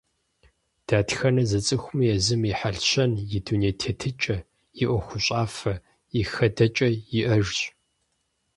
Дэтхэнэ 0.87 1.43
зы 1.49 1.59
цӏыхуми 1.65 2.05
езым 2.15 2.41
и 2.49 2.53
хьэлщэн, 2.59 3.11
и 3.37 3.39
дуней 3.45 3.75
тетыкӏэ, 3.79 4.37
и 4.81 4.83
ӏуэхущӏафэ, 4.87 5.73
и 6.19 6.21
хэдэкӏэ 6.31 6.87
иӏэжщ. 7.19 7.59